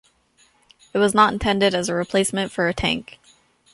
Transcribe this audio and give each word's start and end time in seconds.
It 0.95 0.97
was 0.97 1.13
not 1.13 1.31
intended 1.31 1.75
as 1.75 1.87
a 1.87 1.93
replacement 1.93 2.51
for 2.51 2.67
a 2.67 2.73
tank. 2.73 3.19